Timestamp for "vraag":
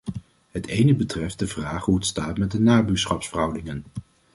1.47-1.85